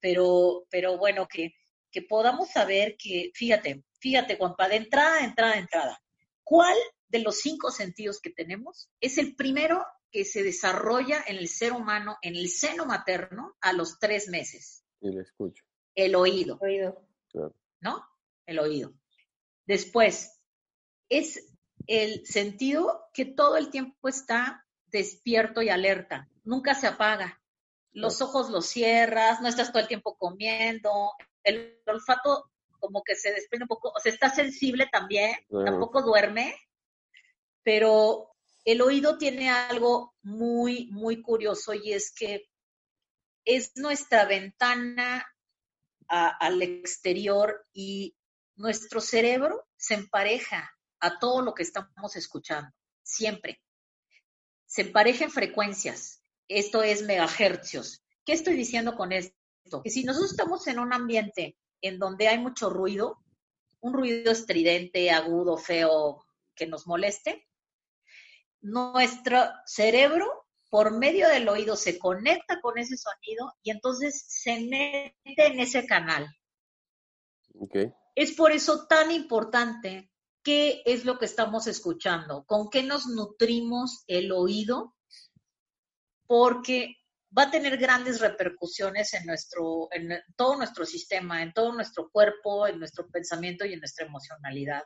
[0.00, 1.54] pero, pero bueno, que,
[1.90, 6.02] que podamos saber que, fíjate, fíjate, Juanpa, de entrada, de entrada, de entrada,
[6.44, 6.76] ¿cuál
[7.08, 11.72] de los cinco sentidos que tenemos es el primero que se desarrolla en el ser
[11.72, 14.84] humano, en el seno materno, a los tres meses?
[15.00, 15.64] Y le escucho.
[15.96, 16.58] El oído.
[16.60, 17.04] oído.
[17.80, 18.04] ¿No?
[18.46, 18.94] El oído.
[19.68, 20.40] Después,
[21.10, 21.46] es
[21.86, 27.42] el sentido que todo el tiempo está despierto y alerta, nunca se apaga.
[27.92, 31.12] Los ojos los cierras, no estás todo el tiempo comiendo,
[31.44, 32.50] el olfato
[32.80, 36.54] como que se desprende un poco, o sea, está sensible también, tampoco duerme,
[37.62, 38.30] pero
[38.64, 42.48] el oído tiene algo muy, muy curioso y es que
[43.44, 45.26] es nuestra ventana
[46.08, 48.17] al exterior y
[48.58, 52.70] nuestro cerebro se empareja a todo lo que estamos escuchando.
[53.02, 53.62] siempre.
[54.66, 56.22] Se emparejen frecuencias.
[56.46, 58.04] Esto es megahercios.
[58.26, 59.82] ¿Qué estoy diciendo con esto?
[59.82, 63.24] Que si nosotros estamos en un ambiente en donde hay mucho ruido,
[63.80, 66.22] un ruido estridente, agudo, feo,
[66.54, 67.48] que nos moleste,
[68.60, 75.46] nuestro cerebro por medio del oído se conecta con ese sonido y entonces se mete
[75.46, 76.28] en ese canal.
[78.18, 80.10] Es por eso tan importante
[80.42, 84.96] qué es lo que estamos escuchando, con qué nos nutrimos el oído,
[86.26, 86.96] porque
[87.36, 92.66] va a tener grandes repercusiones en nuestro, en todo nuestro sistema, en todo nuestro cuerpo,
[92.66, 94.82] en nuestro pensamiento y en nuestra emocionalidad.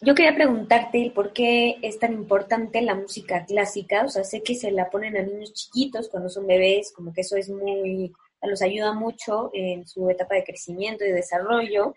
[0.00, 4.04] Yo quería preguntarte por qué es tan importante la música clásica.
[4.04, 7.22] O sea, sé que se la ponen a niños chiquitos cuando son bebés, como que
[7.22, 11.94] eso es muy, los ayuda mucho en su etapa de crecimiento y desarrollo.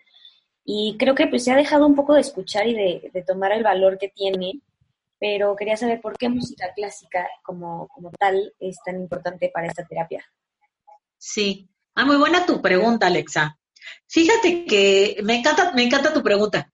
[0.64, 3.62] Y creo que pues se ha dejado un poco de escuchar y de, tomar el
[3.62, 4.60] valor que tiene,
[5.18, 9.84] pero quería saber por qué música clásica como, como tal es tan importante para esta
[9.84, 10.24] terapia.
[11.18, 13.58] Sí, ah, muy buena tu pregunta, Alexa.
[14.08, 16.71] Fíjate que me encanta, me encanta tu pregunta.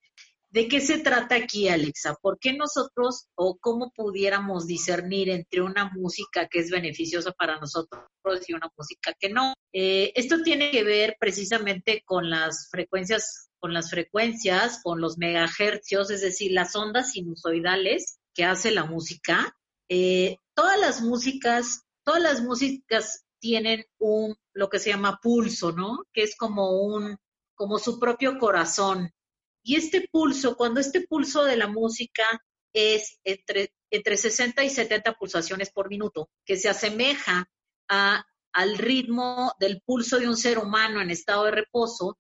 [0.50, 2.14] ¿De qué se trata aquí, Alexa?
[2.22, 8.04] ¿Por qué nosotros o cómo pudiéramos discernir entre una música que es beneficiosa para nosotros
[8.46, 9.52] y una música que no?
[9.74, 16.10] Eh, esto tiene que ver precisamente con las frecuencias, con las frecuencias, con los megahercios,
[16.10, 19.54] es decir, las ondas sinusoidales que hace la música.
[19.90, 26.04] Eh, todas las músicas, todas las músicas tienen un lo que se llama pulso, ¿no?
[26.12, 27.18] Que es como un
[27.54, 29.12] como su propio corazón.
[29.62, 32.24] Y este pulso, cuando este pulso de la música
[32.72, 37.48] es entre, entre 60 y 70 pulsaciones por minuto, que se asemeja
[37.88, 42.18] a, al ritmo del pulso de un ser humano en estado de reposo,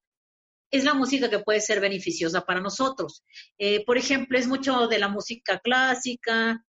[0.70, 3.24] es la música que puede ser beneficiosa para nosotros.
[3.58, 6.62] Eh, por ejemplo, es mucho de la música clásica,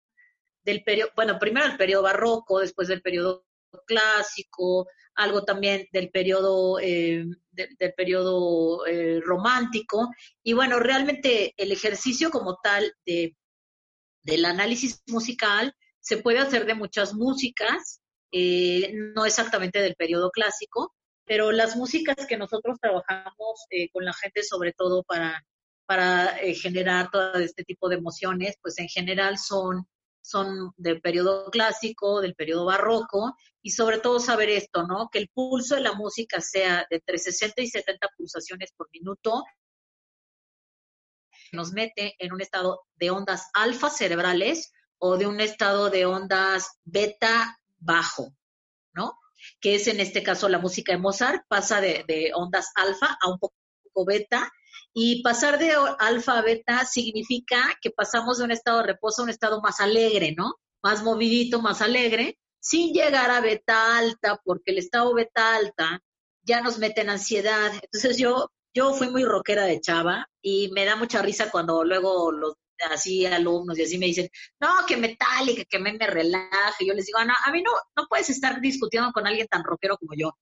[0.63, 3.45] del periodo, bueno, primero el periodo barroco, después del periodo
[3.85, 4.87] clásico,
[5.19, 10.09] algo también del periodo, eh, del periodo eh, romántico.
[10.43, 13.35] Y bueno, realmente el ejercicio como tal de,
[14.23, 18.01] del análisis musical se puede hacer de muchas músicas,
[18.31, 24.41] eh, no exactamente del periodo clásico, pero las músicas que nosotros trabajamos con la gente,
[24.41, 25.45] sobre todo para,
[25.85, 29.85] para generar todo este tipo de emociones, pues en general son
[30.21, 35.09] son del periodo clásico, del periodo barroco, y sobre todo saber esto, ¿no?
[35.11, 39.43] Que el pulso de la música sea de entre 60 y 70 pulsaciones por minuto,
[41.51, 46.79] nos mete en un estado de ondas alfa cerebrales o de un estado de ondas
[46.83, 48.33] beta bajo,
[48.93, 49.17] ¿no?
[49.59, 53.29] Que es en este caso la música de Mozart, pasa de, de ondas alfa a
[53.29, 53.55] un poco
[54.05, 54.51] beta
[55.01, 59.23] y pasar de alfa a beta significa que pasamos de un estado de reposo a
[59.23, 60.55] un estado más alegre, ¿no?
[60.83, 66.01] Más movidito, más alegre, sin llegar a beta alta, porque el estado beta alta
[66.43, 67.71] ya nos mete en ansiedad.
[67.81, 72.33] Entonces yo, yo fui muy rockera de chava y me da mucha risa cuando luego
[72.33, 72.55] los
[72.91, 76.85] así alumnos y así me dicen, no, que metálica, que me, me relaje.
[76.85, 79.97] Yo les digo, no, a mí no, no puedes estar discutiendo con alguien tan rockero
[79.97, 80.33] como yo.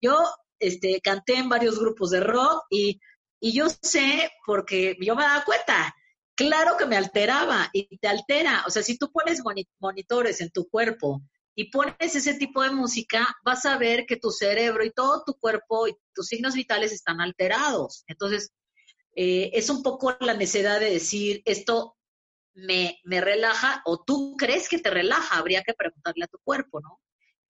[0.00, 0.16] Yo
[0.60, 3.00] este, canté en varios grupos de rock y
[3.44, 5.94] y yo sé, porque yo me daba cuenta,
[6.34, 8.64] claro que me alteraba y te altera.
[8.66, 9.42] O sea, si tú pones
[9.78, 11.20] monitores en tu cuerpo
[11.54, 15.34] y pones ese tipo de música, vas a ver que tu cerebro y todo tu
[15.34, 18.04] cuerpo y tus signos vitales están alterados.
[18.06, 18.50] Entonces,
[19.14, 21.98] eh, es un poco la necesidad de decir, esto
[22.54, 26.80] me, me, relaja o tú crees que te relaja, habría que preguntarle a tu cuerpo,
[26.80, 26.98] ¿no?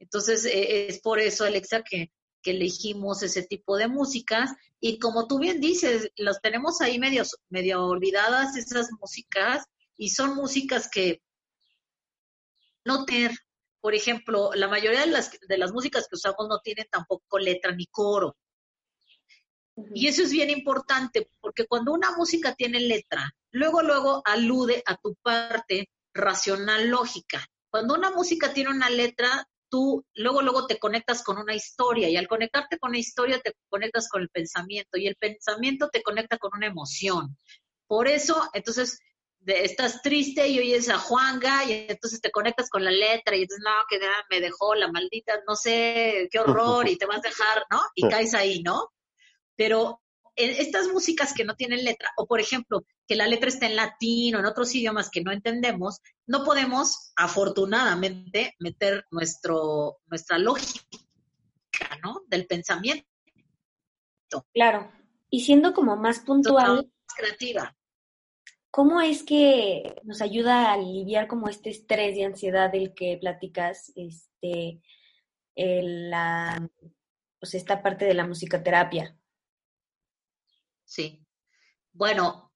[0.01, 2.11] Entonces, eh, es por eso, Alexa, que
[2.45, 7.25] que elegimos ese tipo de músicas y como tú bien dices, las tenemos ahí medio,
[7.49, 9.65] medio olvidadas esas músicas
[9.97, 11.23] y son músicas que
[12.85, 13.33] no tener,
[13.81, 17.75] por ejemplo, la mayoría de las, de las músicas que usamos no tienen tampoco letra
[17.75, 18.37] ni coro.
[19.95, 24.97] Y eso es bien importante porque cuando una música tiene letra, luego, luego alude a
[24.97, 27.45] tu parte racional lógica.
[27.71, 32.17] Cuando una música tiene una letra, tú luego, luego te conectas con una historia y
[32.17, 36.39] al conectarte con una historia te conectas con el pensamiento y el pensamiento te conecta
[36.39, 37.37] con una emoción.
[37.89, 39.01] Por eso, entonces,
[39.45, 43.59] estás triste y oyes a Juanga y entonces te conectas con la letra y dices,
[43.65, 43.99] no, que
[44.31, 47.83] me dejó la maldita, no sé, qué horror y te vas a dejar, ¿no?
[47.97, 48.93] Y caes ahí, ¿no?
[49.57, 50.04] Pero
[50.37, 54.35] estas músicas que no tienen letra, o por ejemplo, que la letra está en latín
[54.35, 60.85] o en otros idiomas que no entendemos, no podemos, afortunadamente, meter nuestro, nuestra lógica,
[62.03, 62.23] ¿no?
[62.27, 63.07] Del pensamiento.
[64.53, 64.91] Claro.
[65.31, 66.91] Y siendo como más puntual.
[67.17, 67.77] creativa.
[68.75, 73.93] ¿cómo es que nos ayuda a aliviar como este estrés y ansiedad del que platicas,
[73.95, 74.81] este,
[75.55, 76.69] la,
[77.39, 79.17] pues esta parte de la musicoterapia?
[80.95, 81.27] Sí.
[81.93, 82.53] Bueno,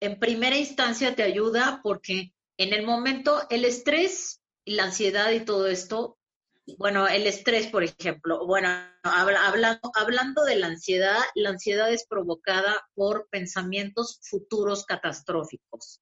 [0.00, 5.44] en primera instancia te ayuda porque en el momento el estrés y la ansiedad y
[5.44, 6.18] todo esto,
[6.78, 8.70] bueno, el estrés, por ejemplo, bueno,
[9.02, 16.00] hablando, hablando de la ansiedad, la ansiedad es provocada por pensamientos futuros catastróficos,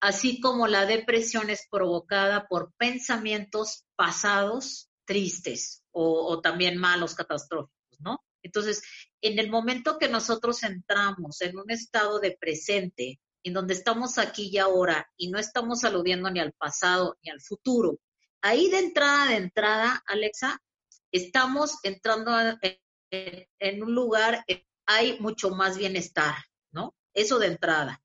[0.00, 8.00] así como la depresión es provocada por pensamientos pasados tristes o, o también malos catastróficos,
[8.00, 8.18] ¿no?
[8.44, 8.82] Entonces,
[9.22, 14.50] en el momento que nosotros entramos en un estado de presente, en donde estamos aquí
[14.52, 17.98] y ahora y no estamos aludiendo ni al pasado ni al futuro,
[18.42, 20.62] ahí de entrada, de entrada, Alexa,
[21.10, 22.32] estamos entrando
[23.10, 24.44] en, un lugar,
[24.86, 26.34] hay mucho más bienestar,
[26.70, 26.94] ¿no?
[27.14, 28.02] Eso de entrada.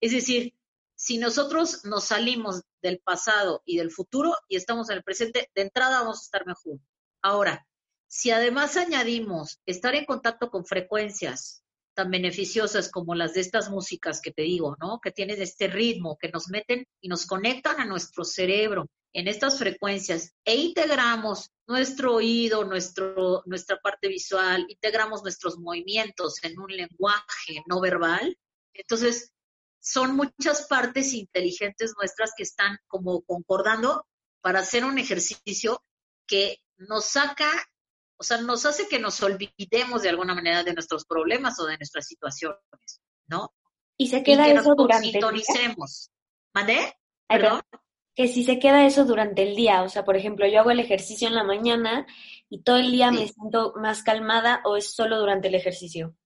[0.00, 0.54] Es decir,
[0.94, 5.62] si nosotros nos salimos del pasado y del futuro y estamos en el presente, de
[5.62, 6.78] entrada vamos a estar mejor.
[7.20, 7.66] Ahora,
[8.08, 11.62] si además añadimos estar en contacto con frecuencias
[11.94, 15.00] tan beneficiosas como las de estas músicas que te digo, ¿no?
[15.00, 19.58] Que tienen este ritmo, que nos meten y nos conectan a nuestro cerebro en estas
[19.58, 27.62] frecuencias e integramos nuestro oído, nuestro, nuestra parte visual, integramos nuestros movimientos en un lenguaje
[27.66, 28.36] no verbal,
[28.74, 29.32] entonces
[29.80, 34.06] son muchas partes inteligentes nuestras que están como concordando
[34.42, 35.82] para hacer un ejercicio
[36.26, 37.50] que nos saca
[38.18, 41.76] o sea, nos hace que nos olvidemos de alguna manera de nuestros problemas o de
[41.76, 43.54] nuestras situaciones, ¿no?
[43.98, 45.76] Y se queda eso durante el día.
[46.54, 46.94] ¿Mandé?
[47.28, 47.62] ¿Perdón?
[48.14, 50.80] Que si se queda eso durante el día, o sea, por ejemplo, yo hago el
[50.80, 52.06] ejercicio en la mañana
[52.48, 56.16] y todo el día me siento más calmada o es solo durante el ejercicio.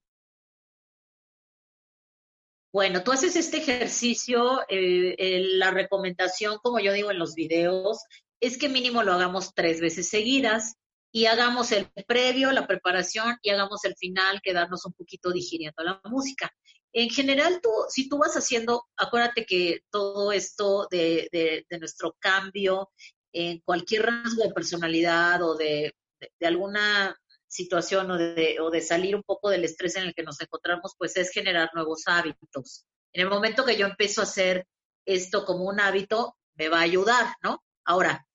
[2.72, 8.04] Bueno, tú haces este ejercicio, eh, la recomendación, como yo digo en los videos,
[8.40, 10.76] es que mínimo lo hagamos tres veces seguidas
[11.12, 16.00] y hagamos el previo, la preparación y hagamos el final, quedarnos un poquito digiriendo la
[16.04, 16.50] música.
[16.92, 22.90] En general, tú, si tú vas haciendo, acuérdate que todo esto de, de, nuestro cambio
[23.32, 25.94] en cualquier rasgo de personalidad o de,
[26.38, 30.24] de, alguna situación o de, o de salir un poco del estrés en el que
[30.24, 32.86] nos encontramos, pues es generar nuevos hábitos.
[33.12, 34.66] En el momento que yo empiezo a hacer
[35.04, 37.62] esto como un hábito, me va a ayudar, ¿no?
[37.84, 38.26] Ahora,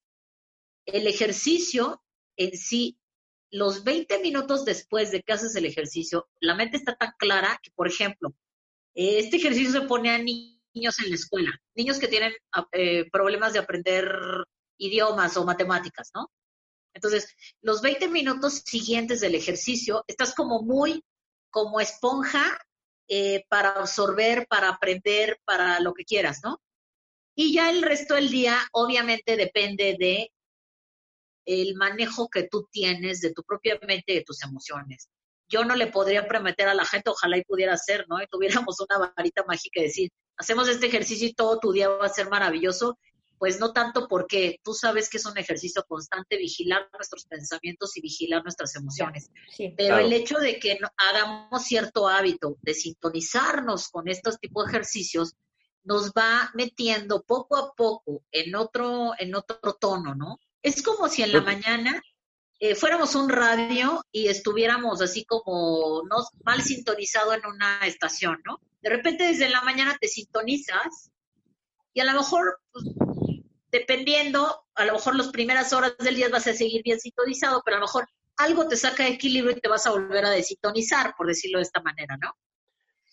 [0.85, 2.01] el ejercicio
[2.37, 2.97] en sí,
[3.51, 7.71] los 20 minutos después de que haces el ejercicio, la mente está tan clara que,
[7.71, 8.35] por ejemplo,
[8.93, 12.33] este ejercicio se pone a niños en la escuela, niños que tienen
[12.71, 14.09] eh, problemas de aprender
[14.77, 16.31] idiomas o matemáticas, ¿no?
[16.93, 21.03] Entonces, los 20 minutos siguientes del ejercicio, estás como muy
[21.49, 22.59] como esponja
[23.07, 26.59] eh, para absorber, para aprender, para lo que quieras, ¿no?
[27.33, 30.31] Y ya el resto del día, obviamente, depende de
[31.45, 35.09] el manejo que tú tienes de tu propia mente y de tus emociones.
[35.47, 38.21] Yo no le podría prometer a la gente, ojalá y pudiera hacer, ¿no?
[38.21, 42.05] Y tuviéramos una varita mágica y decir, hacemos este ejercicio y todo tu día va
[42.05, 42.97] a ser maravilloso.
[43.37, 48.01] Pues no tanto porque tú sabes que es un ejercicio constante vigilar nuestros pensamientos y
[48.01, 49.29] vigilar nuestras emociones.
[49.75, 55.35] Pero el hecho de que hagamos cierto hábito de sintonizarnos con estos tipos de ejercicios
[55.85, 60.39] nos va metiendo poco a poco en otro, en otro tono, ¿no?
[60.65, 62.01] Es como si en la mañana
[62.59, 68.59] eh, fuéramos un radio y estuviéramos así como no, mal sintonizado en una estación, ¿no?
[68.81, 71.11] De repente desde la mañana te sintonizas
[71.93, 72.83] y a lo mejor, pues,
[73.71, 77.77] dependiendo, a lo mejor las primeras horas del día vas a seguir bien sintonizado, pero
[77.77, 81.13] a lo mejor algo te saca de equilibrio y te vas a volver a desintonizar,
[81.15, 82.31] por decirlo de esta manera, ¿no?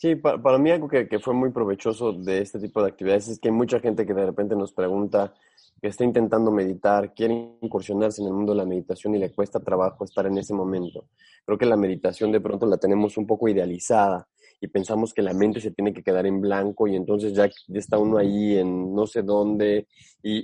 [0.02, 3.38] Sí, para, mí algo que, que, fue muy provechoso de este tipo de actividades es
[3.38, 5.32] que hay mucha gente que de repente nos pregunta,
[5.80, 9.60] que está intentando meditar, quiere incursionarse en el mundo de la meditación y le cuesta
[9.60, 11.04] trabajo estar en ese momento.
[11.46, 14.26] Creo que la meditación de pronto la tenemos un poco idealizada
[14.60, 17.96] y pensamos que la mente se tiene que quedar en blanco y entonces ya, está
[17.96, 19.86] uno ahí en no sé dónde
[20.20, 20.40] y,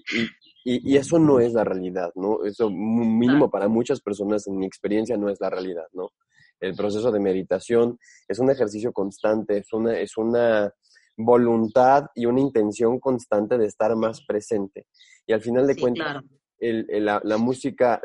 [0.64, 2.44] y, y, eso no es la realidad, ¿no?
[2.44, 6.12] Eso mínimo para muchas personas en mi experiencia no es la realidad, ¿no?
[6.60, 10.72] El proceso de meditación es un ejercicio constante, es una, es una
[11.16, 14.86] voluntad y una intención constante de estar más presente.
[15.26, 16.22] Y al final de cuentas,
[16.60, 18.00] la, música,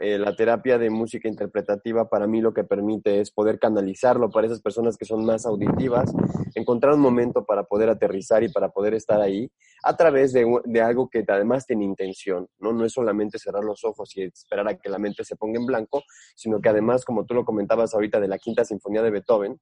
[0.00, 4.46] eh, la, terapia de música interpretativa para mí lo que permite es poder canalizarlo para
[4.46, 6.10] esas personas que son más auditivas,
[6.54, 9.50] encontrar un momento para poder aterrizar y para poder estar ahí
[9.82, 12.72] a través de, de algo que además tiene intención, ¿no?
[12.72, 15.66] No es solamente cerrar los ojos y esperar a que la mente se ponga en
[15.66, 16.02] blanco,
[16.34, 19.60] sino que además, como tú lo comentabas ahorita de la Quinta Sinfonía de Beethoven,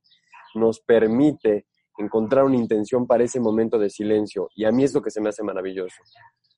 [0.55, 1.67] nos permite
[1.99, 4.49] encontrar una intención para ese momento de silencio.
[4.55, 5.97] Y a mí es lo que se me hace maravilloso.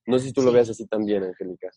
[0.07, 1.71] No sé si tú lo veas así también, Angélica.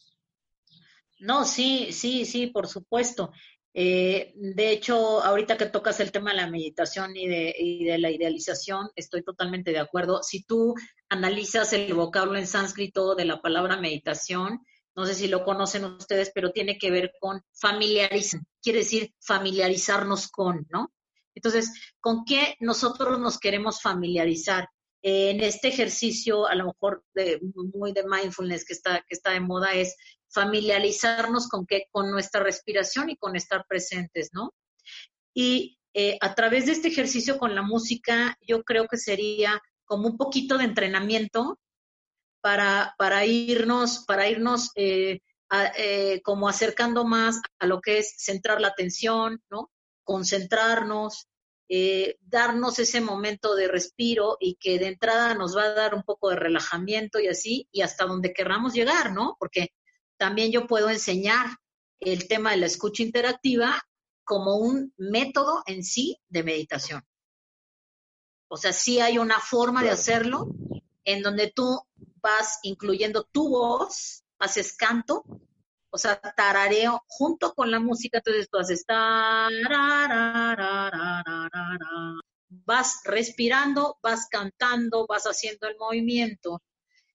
[1.20, 3.32] No, sí, sí, sí, por supuesto.
[3.74, 7.98] Eh, de hecho, ahorita que tocas el tema de la meditación y de, y de,
[7.98, 10.22] la idealización, estoy totalmente de acuerdo.
[10.22, 10.76] Si tú
[11.10, 14.60] analizas el vocablo en sánscrito de la palabra meditación,
[14.96, 20.28] no sé si lo conocen ustedes, pero tiene que ver con familiarizar, quiere decir familiarizarnos
[20.28, 20.94] con, ¿no?
[21.36, 24.68] Entonces, ¿con qué nosotros nos queremos familiarizar?
[25.06, 27.42] en este ejercicio, a lo mejor de,
[27.74, 29.98] muy de mindfulness que está, que está de moda, es
[30.30, 34.54] familiarizarnos con, qué, con nuestra respiración y con estar presentes, ¿no?
[35.34, 40.08] Y eh, a través de este ejercicio con la música, yo creo que sería como
[40.08, 41.60] un poquito de entrenamiento
[42.42, 45.20] para, para irnos, para irnos eh,
[45.78, 49.70] eh, como acercando más a lo que es centrar la atención, ¿no?
[50.04, 51.28] Concentrarnos,
[51.70, 56.04] eh, darnos ese momento de respiro y que de entrada nos va a dar un
[56.04, 59.36] poco de relajamiento y así, y hasta donde querramos llegar, ¿no?
[59.40, 59.70] Porque
[60.18, 61.48] también yo puedo enseñar
[62.00, 63.82] el tema de la escucha interactiva
[64.24, 67.04] como un método en sí de meditación.
[68.50, 70.50] O sea, sí hay una forma de hacerlo
[71.04, 71.82] en donde tú
[72.22, 75.24] vas incluyendo tu voz, haces canto,
[75.94, 78.84] o sea, tarareo junto con la música, entonces tú haces
[82.66, 86.64] vas respirando, vas cantando, vas haciendo el movimiento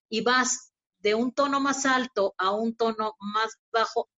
[0.09, 4.09] y vas de un tono más alto a un tono más bajo,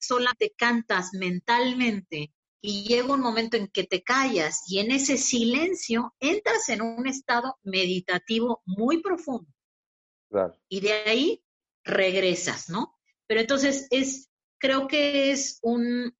[0.00, 6.12] solamente cantas mentalmente y llega un momento en que te callas y en ese silencio
[6.18, 9.48] entras en un estado meditativo muy profundo.
[10.68, 11.44] Y de ahí
[11.84, 12.95] regresas, ¿no?
[13.26, 16.14] Pero entonces es, creo que es un,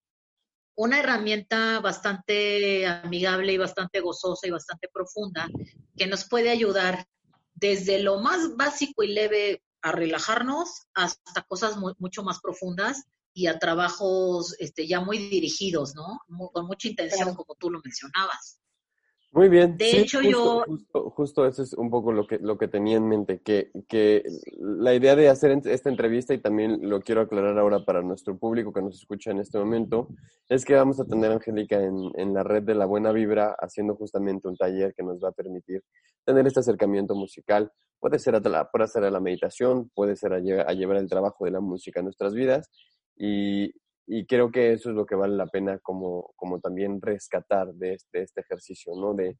[0.76, 5.48] una herramienta bastante amigable y bastante gozosa y bastante profunda
[5.96, 7.06] que nos puede ayudar
[7.54, 13.58] desde lo más básico y leve a relajarnos hasta cosas mucho más profundas y a
[13.58, 16.20] trabajos este, ya muy dirigidos, ¿no?
[16.52, 18.58] con mucha intención, como tú lo mencionabas.
[19.36, 19.76] Muy bien.
[19.76, 20.64] De hecho, yo...
[20.92, 24.22] Justo, eso es un poco lo que, lo que tenía en mente, que, que
[24.58, 28.72] la idea de hacer esta entrevista, y también lo quiero aclarar ahora para nuestro público
[28.72, 30.08] que nos escucha en este momento,
[30.48, 33.54] es que vamos a tener a Angélica en, en la red de La Buena Vibra
[33.58, 35.84] haciendo justamente un taller que nos va a permitir
[36.24, 37.70] tener este acercamiento musical.
[38.00, 41.10] Puede ser a la, puede ser a la meditación, puede ser a, a llevar el
[41.10, 42.70] trabajo de la música a nuestras vidas.
[43.18, 43.70] Y,
[44.06, 47.94] y creo que eso es lo que vale la pena como, como también rescatar de
[47.94, 49.14] este, este ejercicio, ¿no?
[49.14, 49.36] De,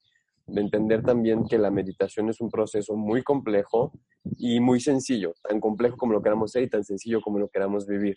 [0.47, 3.93] de, entender también que la meditación es un proceso muy complejo
[4.39, 7.87] y muy sencillo, tan complejo como lo queramos ser y tan sencillo como lo queramos
[7.87, 8.17] vivir.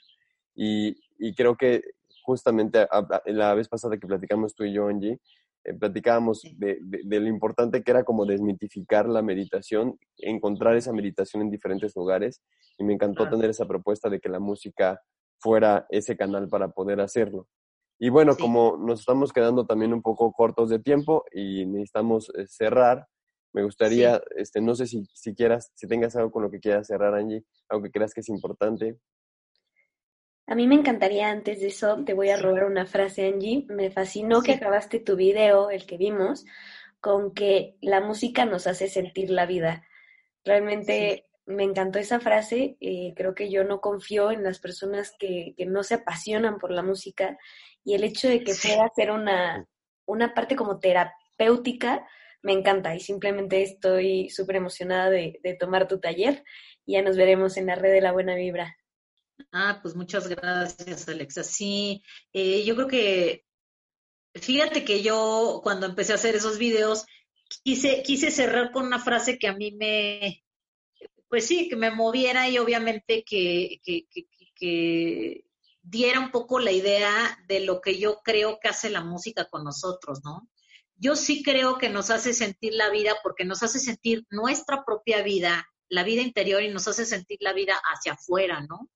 [0.55, 1.83] Y, y creo que
[2.23, 2.87] justamente
[3.25, 5.19] la vez pasada que platicamos tú y yo, Angie,
[5.63, 11.43] eh, platicábamos de, de, lo importante que era como desmitificar la meditación, encontrar esa meditación
[11.43, 12.41] en diferentes lugares
[12.77, 15.01] y me encantó tener esa propuesta de que la música
[15.39, 17.47] fuera ese canal para poder hacerlo.
[17.97, 22.47] Y bueno, como nos estamos quedando también un poco cortos de tiempo y necesitamos eh,
[22.47, 23.07] cerrar,
[23.51, 26.87] me gustaría, este, no sé si, si quieras, si tengas algo con lo que quieras
[26.87, 28.97] cerrar, Angie, algo que creas que es importante.
[30.47, 33.65] A mí me encantaría, antes de eso, te voy a robar una frase, Angie.
[33.69, 36.45] Me fascinó que acabaste tu video, el que vimos,
[37.01, 39.83] con que la música nos hace sentir la vida.
[40.43, 42.77] Realmente me encantó esa frase.
[42.79, 46.71] Eh, creo que yo no confío en las personas que, que, no se apasionan por
[46.71, 47.37] la música
[47.83, 49.67] y el hecho de que pueda ser una,
[50.05, 52.07] una parte como terapéutica
[52.41, 56.43] me encanta y simplemente estoy súper emocionada de, de, tomar tu taller
[56.85, 58.77] y ya nos veremos en la red de la buena vibra.
[59.51, 61.43] Ah, pues muchas gracias, Alexa.
[61.43, 63.45] Sí, eh, yo creo que,
[64.35, 67.05] fíjate que yo cuando empecé a hacer esos videos,
[67.63, 70.43] quise, quise cerrar con una frase que a mí me,
[71.29, 74.07] pues sí, que me moviera y obviamente que, que,
[74.55, 75.45] que,
[75.81, 79.63] diera un poco la idea de lo que yo creo que hace la música con
[79.63, 80.49] nosotros, ¿no?
[80.97, 85.23] Yo sí creo que nos hace sentir la vida porque nos hace sentir nuestra propia
[85.23, 88.89] vida, la vida interior y nos hace sentir la vida hacia afuera, ¿no?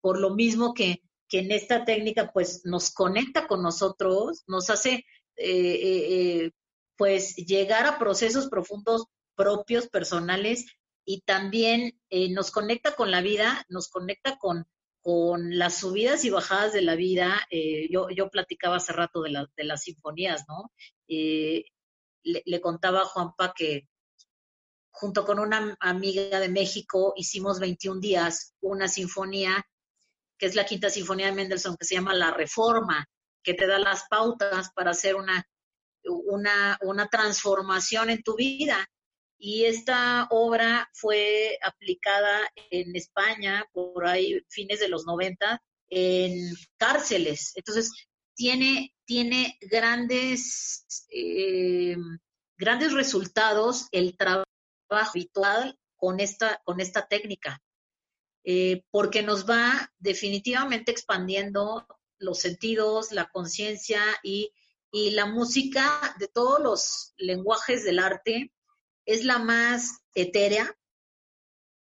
[0.00, 5.04] Por lo mismo que, que en esta técnica pues nos conecta con nosotros, nos hace
[5.36, 6.50] eh, eh, eh
[6.96, 10.66] pues llegar a procesos profundos propios, personales,
[11.04, 14.66] y también eh, nos conecta con la vida, nos conecta con,
[15.00, 17.46] con las subidas y bajadas de la vida.
[17.50, 20.72] Eh, yo, yo platicaba hace rato de, la, de las sinfonías, ¿no?
[21.08, 21.64] Eh,
[22.22, 23.86] le, contaba a Juanpa que
[24.90, 29.66] junto con una amiga de México hicimos 21 días una sinfonía,
[30.38, 33.06] que es la quinta sinfonía de Mendelssohn, que se llama La Reforma,
[33.42, 35.46] que te da las pautas para hacer una
[36.06, 38.86] una, una transformación en tu vida.
[39.38, 47.52] Y esta obra fue aplicada en España por ahí fines de los 90 en cárceles.
[47.56, 47.92] Entonces,
[48.34, 51.96] tiene, tiene grandes, eh,
[52.56, 54.44] grandes resultados el trabajo
[54.90, 57.62] habitual con esta, con esta técnica,
[58.44, 61.86] eh, porque nos va definitivamente expandiendo
[62.18, 64.52] los sentidos, la conciencia y,
[64.92, 68.52] y la música de todos los lenguajes del arte
[69.06, 70.76] es la más etérea,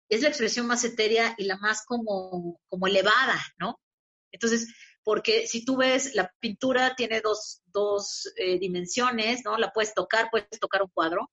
[0.09, 3.81] es la expresión más etérea y la más como, como elevada, ¿no?
[4.31, 4.69] Entonces,
[5.03, 9.57] porque si tú ves, la pintura tiene dos, dos eh, dimensiones, ¿no?
[9.57, 11.31] La puedes tocar, puedes tocar un cuadro.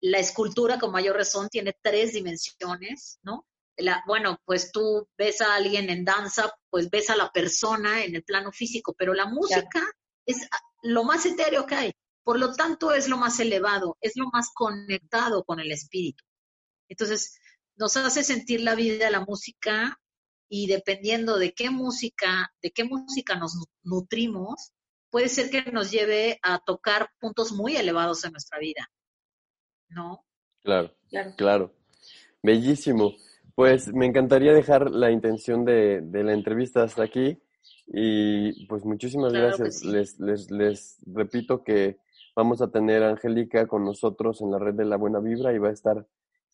[0.00, 3.46] La escultura, con mayor razón, tiene tres dimensiones, ¿no?
[3.76, 8.14] La, bueno, pues tú ves a alguien en danza, pues ves a la persona en
[8.16, 9.82] el plano físico, pero la música
[10.24, 10.48] es
[10.82, 11.92] lo más etéreo que hay.
[12.26, 16.24] Por lo tanto, es lo más elevado, es lo más conectado con el espíritu.
[16.88, 17.38] Entonces,
[17.76, 20.00] nos hace sentir la vida, la música,
[20.48, 23.52] y dependiendo de qué música, de qué música nos
[23.84, 24.72] nutrimos,
[25.08, 28.90] puede ser que nos lleve a tocar puntos muy elevados en nuestra vida.
[29.88, 30.24] ¿No?
[30.64, 31.34] Claro, claro.
[31.36, 31.74] claro.
[32.42, 33.14] Bellísimo.
[33.54, 37.40] Pues me encantaría dejar la intención de, de la entrevista hasta aquí
[37.86, 39.84] y pues muchísimas gracias.
[39.84, 42.04] Les, les, les repito que
[42.36, 45.58] vamos a tener a Angélica con nosotros en la red de la buena vibra y
[45.58, 46.06] va a estar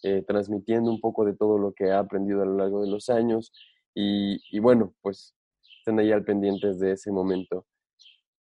[0.05, 3.11] eh, transmitiendo un poco de todo lo que ha aprendido a lo largo de los
[3.11, 3.53] años.
[3.95, 5.35] Y, y bueno, pues
[5.79, 7.67] estén ahí al pendientes de ese momento.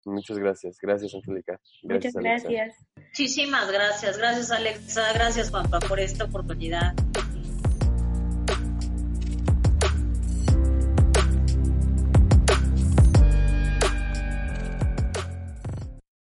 [0.04, 0.78] Muchas gracias.
[0.80, 1.60] Gracias, Angélica.
[1.82, 2.76] Muchas gracias.
[2.96, 4.16] Muchísimas gracias.
[4.16, 5.12] Gracias, Alexa.
[5.12, 6.94] Gracias, Juanpa, por esta oportunidad.